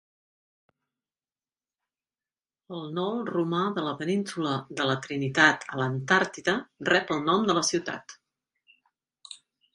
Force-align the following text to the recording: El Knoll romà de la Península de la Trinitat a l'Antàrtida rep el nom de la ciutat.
El 2.77 2.81
Knoll 2.93 3.21
romà 3.29 3.59
de 3.75 3.83
la 3.89 3.93
Península 4.01 4.55
de 4.81 4.89
la 4.93 4.97
Trinitat 5.05 5.69
a 5.75 5.79
l'Antàrtida 5.83 6.57
rep 6.93 7.15
el 7.19 7.25
nom 7.31 7.49
de 7.51 7.59
la 7.61 7.65
ciutat. 7.71 8.19